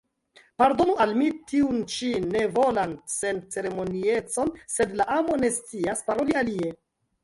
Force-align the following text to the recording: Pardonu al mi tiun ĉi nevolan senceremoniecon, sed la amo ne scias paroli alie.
Pardonu 0.61 0.95
al 1.05 1.13
mi 1.21 1.27
tiun 1.51 1.83
ĉi 1.97 2.09
nevolan 2.33 2.97
senceremoniecon, 3.19 4.53
sed 4.81 5.01
la 5.01 5.11
amo 5.21 5.41
ne 5.47 5.57
scias 5.63 6.07
paroli 6.13 6.43
alie. 6.47 6.79